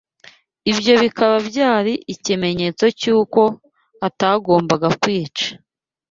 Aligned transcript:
ibyo 0.71 0.93
bikaba 1.03 1.35
byari 1.49 1.93
ikimenyetso 2.13 2.85
cy’uko 2.99 3.41
atagombaga 4.07 4.87
kwicwa 5.01 5.47